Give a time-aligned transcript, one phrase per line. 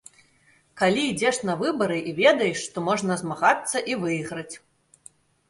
[0.81, 4.55] Калі ідзеш на выбары і ведаеш, што можна змагацца і выйграць.